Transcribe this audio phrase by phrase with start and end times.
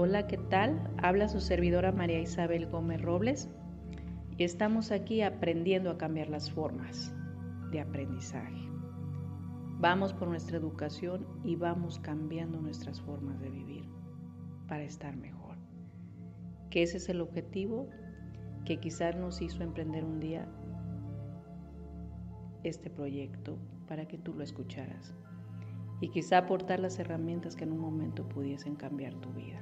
[0.00, 0.92] Hola, ¿qué tal?
[1.02, 3.48] Habla su servidora María Isabel Gómez Robles
[4.36, 7.12] y estamos aquí aprendiendo a cambiar las formas
[7.72, 8.62] de aprendizaje.
[9.80, 13.86] Vamos por nuestra educación y vamos cambiando nuestras formas de vivir
[14.68, 15.56] para estar mejor.
[16.70, 17.88] Que ese es el objetivo
[18.64, 20.46] que quizás nos hizo emprender un día
[22.62, 25.12] este proyecto para que tú lo escucharas
[26.00, 29.60] y quizá aportar las herramientas que en un momento pudiesen cambiar tu vida.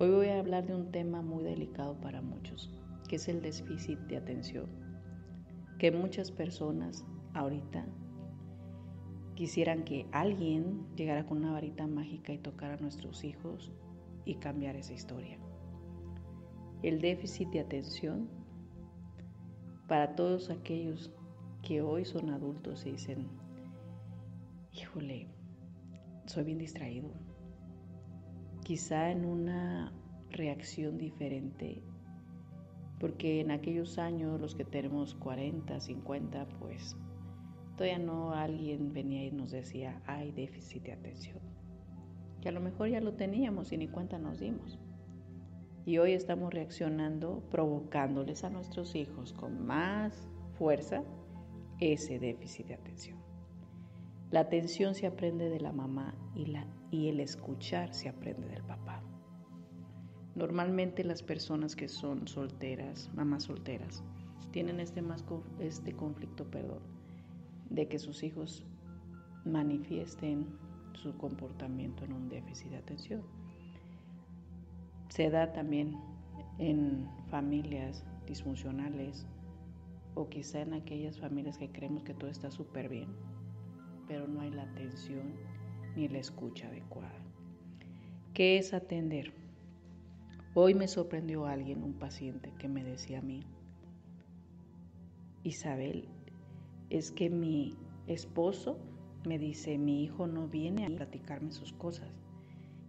[0.00, 2.68] Hoy voy a hablar de un tema muy delicado para muchos,
[3.08, 4.66] que es el déficit de atención,
[5.78, 7.86] que muchas personas ahorita
[9.36, 13.70] quisieran que alguien llegara con una varita mágica y tocara a nuestros hijos
[14.24, 15.38] y cambiar esa historia.
[16.82, 18.28] El déficit de atención
[19.86, 21.12] para todos aquellos
[21.62, 23.28] que hoy son adultos y dicen,
[24.72, 25.28] híjole,
[26.26, 27.12] soy bien distraído,
[28.64, 29.92] quizá en una
[30.30, 31.82] reacción diferente,
[32.98, 36.96] porque en aquellos años, los que tenemos 40, 50, pues
[37.76, 41.38] todavía no alguien venía y nos decía, hay déficit de atención.
[42.40, 44.78] Que a lo mejor ya lo teníamos y ni cuenta nos dimos.
[45.86, 50.26] Y hoy estamos reaccionando, provocándoles a nuestros hijos con más
[50.58, 51.04] fuerza
[51.80, 53.18] ese déficit de atención.
[54.30, 58.62] La atención se aprende de la mamá y, la, y el escuchar se aprende del
[58.62, 59.02] papá.
[60.36, 64.04] Normalmente las personas que son solteras, mamás solteras,
[64.52, 65.24] tienen este, más,
[65.58, 66.82] este conflicto perdón,
[67.68, 68.64] de que sus hijos
[69.44, 70.46] manifiesten
[70.92, 73.22] su comportamiento en un déficit de atención.
[75.08, 75.96] Se da también
[76.58, 79.26] en familias disfuncionales
[80.14, 83.08] o quizá en aquellas familias que creemos que todo está súper bien
[84.06, 85.34] pero no hay la atención
[85.96, 87.24] ni la escucha adecuada.
[88.32, 89.32] ¿Qué es atender?
[90.54, 93.40] Hoy me sorprendió alguien, un paciente, que me decía a mí,
[95.42, 96.08] Isabel,
[96.90, 98.78] es que mi esposo
[99.26, 102.08] me dice, mi hijo no viene a platicarme sus cosas.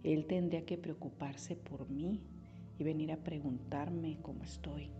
[0.04, 2.20] Él tendría que preocuparse por mí
[2.78, 4.90] y venir a preguntarme cómo estoy.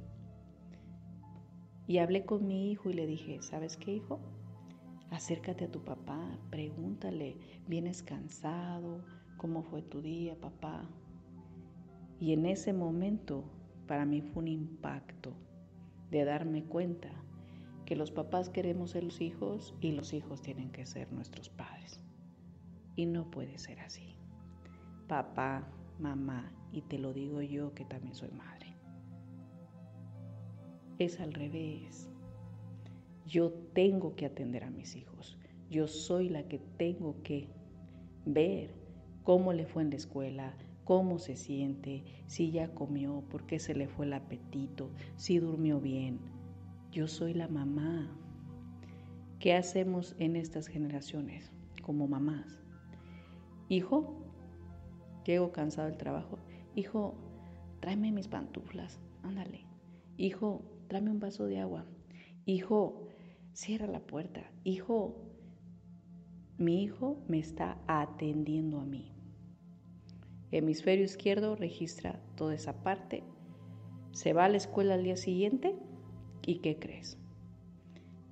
[1.87, 4.21] Y hablé con mi hijo y le dije, ¿sabes qué, hijo?
[5.11, 7.37] Acércate a tu papá, pregúntale,
[7.67, 9.05] ¿vienes cansado?
[9.37, 10.89] ¿Cómo fue tu día, papá?
[12.19, 13.45] Y en ese momento
[13.87, 15.33] para mí fue un impacto
[16.11, 17.11] de darme cuenta
[17.84, 22.00] que los papás queremos ser los hijos y los hijos tienen que ser nuestros padres.
[22.97, 24.16] Y no puede ser así.
[25.06, 25.69] Papá,
[26.00, 28.77] mamá, y te lo digo yo que también soy madre.
[30.99, 32.09] Es al revés.
[33.26, 35.37] Yo tengo que atender a mis hijos.
[35.69, 37.48] Yo soy la que tengo que
[38.25, 38.75] ver
[39.25, 40.54] cómo le fue en la escuela,
[40.84, 45.81] cómo se siente, si ya comió, por qué se le fue el apetito, si durmió
[45.81, 46.20] bien.
[46.92, 48.09] Yo soy la mamá.
[49.41, 51.50] ¿Qué hacemos en estas generaciones
[51.82, 52.62] como mamás?
[53.69, 54.15] Hijo,
[55.25, 56.38] llego cansado del trabajo.
[56.76, 57.16] Hijo,
[57.81, 59.66] tráeme mis pantuflas, ándale.
[60.16, 61.84] Hijo, tráeme un vaso de agua.
[62.44, 63.06] Hijo,
[63.56, 64.43] Cierra la puerta.
[64.65, 65.17] Hijo,
[66.59, 69.15] mi hijo me está atendiendo a mí.
[70.50, 73.25] Hemisferio izquierdo registra toda esa parte.
[74.12, 75.75] Se va a la escuela al día siguiente
[76.45, 77.19] y ¿qué crees?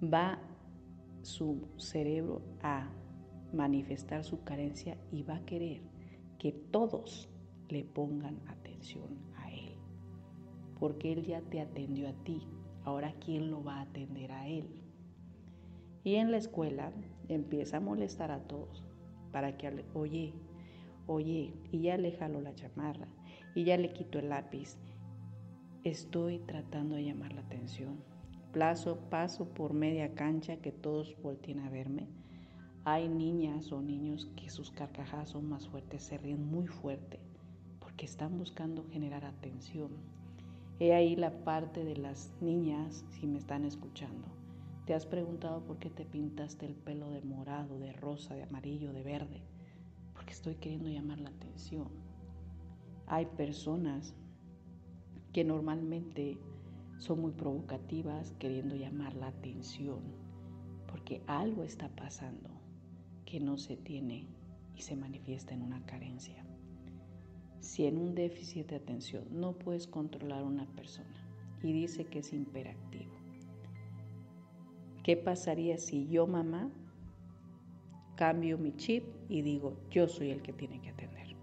[0.03, 0.43] Va
[1.23, 2.91] su cerebro a
[3.51, 5.81] manifestar su carencia y va a querer
[6.39, 7.31] que todos
[7.71, 9.75] le pongan atención a él.
[10.78, 12.47] Porque él ya te atendió a ti.
[12.84, 14.84] Ahora, ¿quién lo va a atender a él?
[16.04, 16.92] Y en la escuela
[17.28, 18.84] empieza a molestar a todos
[19.33, 20.34] para que, oye,
[21.06, 23.09] oye, y ya le jalo la chamarra,
[23.54, 24.77] y ya le quito el lápiz.
[25.83, 28.04] Estoy tratando de llamar la atención.
[28.53, 32.07] Plazo, paso por media cancha que todos volteen a verme.
[32.84, 37.18] Hay niñas o niños que sus carcajadas son más fuertes, se ríen muy fuerte,
[37.80, 39.91] porque están buscando generar atención.
[40.80, 44.44] He ahí la parte de las niñas, si me están escuchando
[44.86, 48.92] ¿Te has preguntado por qué te pintaste el pelo de morado, de rosa, de amarillo,
[48.92, 49.41] de verde?
[50.13, 51.89] Porque estoy queriendo llamar la atención.
[53.07, 54.15] Hay personas
[55.33, 56.39] que normalmente
[56.98, 60.01] son muy provocativas queriendo llamar la atención
[60.86, 62.48] porque algo está pasando
[63.27, 64.28] que no se tiene
[64.77, 66.45] y se manifiesta en una carencia.
[67.59, 71.27] Si en un déficit de atención no puedes controlar a una persona
[71.63, 73.14] y dice que es imperactivo,
[75.04, 76.71] ¿qué pasaría si yo, mamá,
[78.16, 81.36] cambio mi chip y digo, yo soy el que tiene que atender?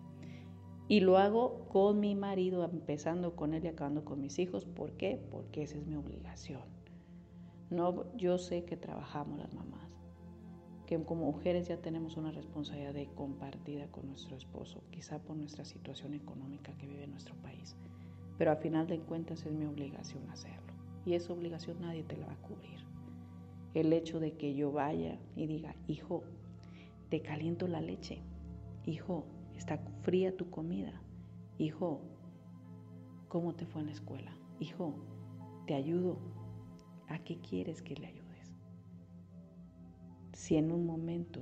[0.90, 4.66] Y lo hago con mi marido, empezando con él y acabando con mis hijos.
[4.66, 5.18] ¿Por qué?
[5.32, 6.64] Porque esa es mi obligación.
[7.70, 9.90] No, yo sé que trabajamos las mamás,
[10.86, 16.14] que como mujeres ya tenemos una responsabilidad compartida con nuestro esposo, quizá por nuestra situación
[16.14, 17.78] económica que vive nuestro país.
[18.38, 20.74] Pero a final de cuentas es mi obligación hacerlo.
[21.06, 22.91] Y esa obligación nadie te la va a cubrir.
[23.74, 26.24] El hecho de que yo vaya y diga, hijo,
[27.10, 28.22] te caliento la leche,
[28.86, 29.26] hijo,
[29.56, 31.02] está fría tu comida,
[31.58, 32.02] hijo,
[33.28, 34.36] ¿cómo te fue en la escuela?
[34.60, 34.96] Hijo,
[35.68, 36.18] te ayudo.
[37.08, 38.22] ¿A qué quieres que le ayude?
[40.34, 41.42] Si en un momento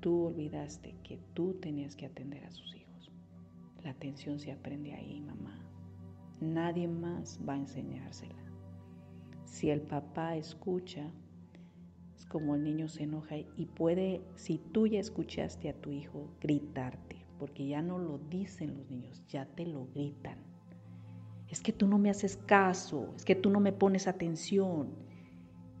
[0.00, 3.10] tú olvidaste que tú tenías que atender a sus hijos,
[3.82, 5.58] la atención se aprende ahí, mamá.
[6.40, 8.43] Nadie más va a enseñársela.
[9.54, 11.12] Si el papá escucha,
[12.16, 16.28] es como el niño se enoja y puede, si tú ya escuchaste a tu hijo,
[16.40, 20.38] gritarte, porque ya no lo dicen los niños, ya te lo gritan.
[21.46, 24.88] Es que tú no me haces caso, es que tú no me pones atención.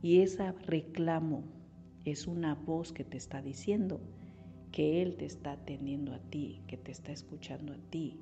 [0.02, 1.42] Y ese reclamo
[2.04, 4.00] es una voz que te está diciendo
[4.70, 8.20] que Él te está atendiendo a ti, que te está escuchando a ti.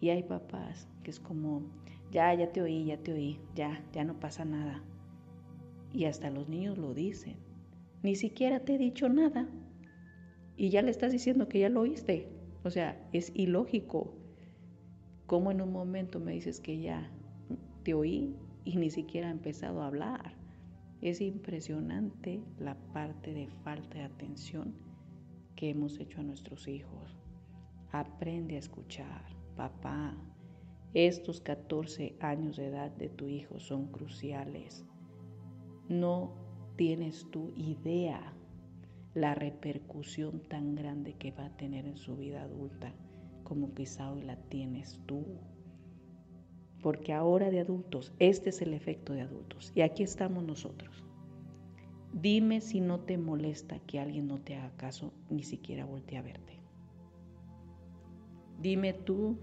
[0.00, 1.70] Y hay papás que es como,
[2.10, 4.82] ya, ya te oí, ya te oí, ya, ya no pasa nada.
[5.92, 7.36] Y hasta los niños lo dicen.
[8.02, 9.48] Ni siquiera te he dicho nada.
[10.56, 12.28] Y ya le estás diciendo que ya lo oíste.
[12.64, 14.14] O sea, es ilógico.
[15.26, 17.10] Como en un momento me dices que ya
[17.82, 20.34] te oí y ni siquiera he empezado a hablar.
[21.00, 24.74] Es impresionante la parte de falta de atención
[25.56, 27.16] que hemos hecho a nuestros hijos.
[27.92, 29.24] Aprende a escuchar,
[29.56, 30.14] papá.
[30.94, 34.84] Estos 14 años de edad de tu hijo son cruciales.
[35.88, 36.32] No
[36.76, 38.32] tienes tu idea
[39.14, 42.92] la repercusión tan grande que va a tener en su vida adulta
[43.44, 45.24] como quizá hoy la tienes tú
[46.82, 49.72] porque ahora de adultos, este es el efecto de adultos.
[49.74, 51.04] Y aquí estamos nosotros.
[52.12, 56.22] Dime si no te molesta que alguien no te haga caso, ni siquiera voltee a
[56.22, 56.58] verte.
[58.60, 59.38] Dime tú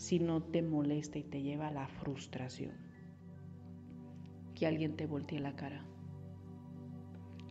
[0.00, 2.72] si no te molesta y te lleva a la frustración
[4.54, 5.84] que alguien te voltee la cara.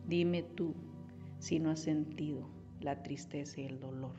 [0.08, 0.74] Dime tú
[1.38, 2.50] si no has sentido
[2.80, 4.16] la tristeza y el dolor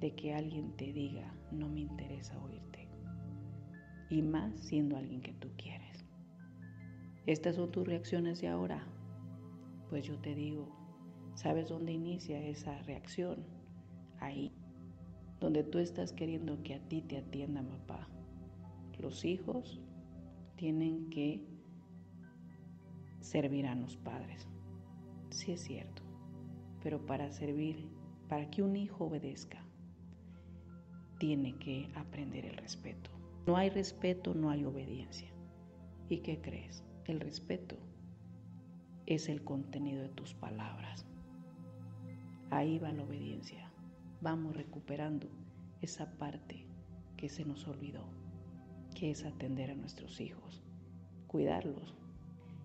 [0.00, 2.90] de que alguien te diga, no me interesa oírte
[4.10, 6.04] y más siendo alguien que tú quieres.
[7.24, 8.84] Estas son tus reacciones de ahora.
[9.88, 10.68] Pues yo te digo,
[11.36, 13.46] ¿sabes dónde inicia esa reacción?
[14.20, 14.52] Ahí,
[15.44, 18.08] donde tú estás queriendo que a ti te atienda papá.
[18.98, 19.78] Los hijos
[20.56, 21.44] tienen que
[23.20, 24.48] servir a los padres.
[25.28, 26.02] Sí es cierto,
[26.82, 27.90] pero para servir,
[28.26, 29.62] para que un hijo obedezca,
[31.18, 33.10] tiene que aprender el respeto.
[33.46, 35.28] No hay respeto, no hay obediencia.
[36.08, 36.82] ¿Y qué crees?
[37.04, 37.76] El respeto
[39.04, 41.04] es el contenido de tus palabras.
[42.48, 43.73] Ahí va la obediencia.
[44.24, 45.28] Vamos recuperando
[45.82, 46.64] esa parte
[47.14, 48.08] que se nos olvidó,
[48.94, 50.62] que es atender a nuestros hijos,
[51.26, 51.94] cuidarlos.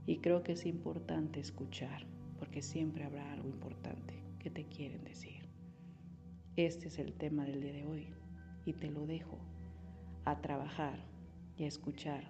[0.05, 5.49] Y creo que es importante escuchar, porque siempre habrá algo importante que te quieren decir.
[6.55, 8.07] Este es el tema del día de hoy
[8.65, 9.37] y te lo dejo
[10.23, 11.03] a trabajar
[11.57, 12.23] y a escuchar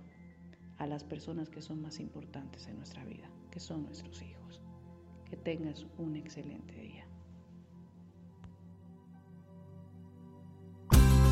[0.79, 4.63] a las personas que son más importantes en nuestra vida, que son nuestros hijos.
[5.25, 7.08] Que tengas un excelente día.